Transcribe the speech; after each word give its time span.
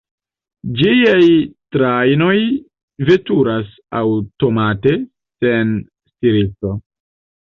Ĝiaj 0.77 1.25
trajnoj 1.75 2.37
veturas 3.11 3.69
aŭtomate, 4.01 4.97
sen 5.43 5.75
stiristo. 6.13 6.73